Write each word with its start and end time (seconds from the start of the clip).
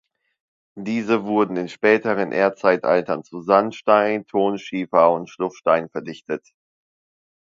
Diese 0.79 1.25
wurden 1.25 1.57
in 1.57 1.67
späteren 1.69 2.31
Erdzeitaltern 2.31 3.23
zu 3.23 3.39
Sandstein, 3.43 4.25
Tonschiefer 4.25 5.11
und 5.13 5.29
Schluffstein 5.29 5.89
verdichtet. 5.89 6.43